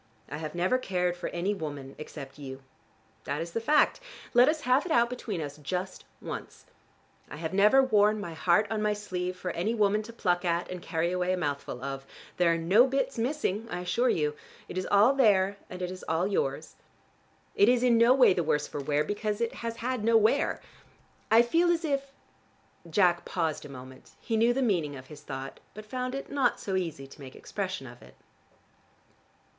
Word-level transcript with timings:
I 0.29 0.37
have 0.37 0.55
never 0.55 0.79
cared 0.79 1.15
for 1.15 1.29
any 1.29 1.53
woman 1.53 1.93
except 1.99 2.39
you. 2.39 2.63
That 3.25 3.39
is 3.39 3.51
the 3.51 3.61
fact. 3.61 3.99
Let 4.33 4.49
us 4.49 4.61
have 4.61 4.83
it 4.87 4.91
out 4.91 5.11
between 5.11 5.39
us 5.43 5.57
just 5.57 6.05
once. 6.19 6.65
I 7.29 7.35
have 7.35 7.53
never 7.53 7.83
worn 7.83 8.19
my 8.19 8.33
heart 8.33 8.65
on 8.71 8.81
my 8.81 8.93
sleeve, 8.93 9.37
for 9.37 9.51
any 9.51 9.75
woman 9.75 10.01
to 10.01 10.11
pluck 10.11 10.43
at, 10.43 10.71
and 10.71 10.81
carry 10.81 11.11
away 11.11 11.33
a 11.33 11.37
mouthful 11.37 11.83
of. 11.83 12.07
There 12.37 12.51
are 12.51 12.57
no 12.57 12.87
bits 12.87 13.19
missing, 13.19 13.67
I 13.69 13.81
assure 13.81 14.09
you. 14.09 14.35
It 14.67 14.75
is 14.75 14.87
all 14.89 15.13
there, 15.13 15.57
and 15.69 15.83
it 15.83 15.91
is 15.91 16.01
all 16.09 16.25
yours. 16.25 16.77
It 17.55 17.69
is 17.69 17.83
in 17.83 17.99
no 17.99 18.15
way 18.15 18.33
the 18.33 18.41
worse 18.43 18.65
for 18.65 18.81
wear, 18.81 19.03
because 19.03 19.39
it 19.39 19.53
has 19.53 19.75
had 19.85 20.03
no 20.03 20.17
wear. 20.17 20.61
I 21.29 21.43
feel 21.43 21.69
as 21.69 21.85
if" 21.85 22.11
Jack 22.89 23.23
paused 23.23 23.65
a 23.65 23.69
moment: 23.69 24.13
he 24.19 24.35
knew 24.35 24.51
the 24.51 24.63
meaning 24.63 24.95
of 24.95 25.05
his 25.09 25.21
thought, 25.21 25.59
but 25.75 25.85
found 25.85 26.15
it 26.15 26.31
not 26.31 26.59
so 26.59 26.75
easy 26.75 27.05
to 27.05 27.21
make 27.21 27.35
expression 27.35 27.85
of 27.85 28.01
it. 28.01 28.15